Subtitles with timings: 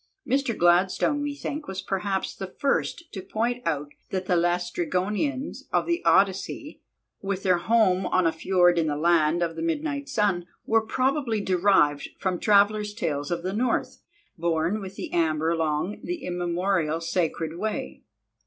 [0.27, 0.57] Mr.
[0.57, 6.03] Gladstone, we think, was perhaps the first to point out that the Laestrygonians of the
[6.03, 6.81] Odyssey,
[7.21, 11.39] with their home on a fiord in the Land of the Midnight Sun, were probably
[11.39, 14.01] derived from travellers' tales of the North,
[14.39, 18.01] borne with the amber along the immemorial Sacred Way.